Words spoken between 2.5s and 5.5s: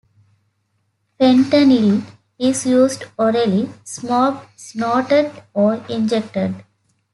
used orally, smoked, snorted,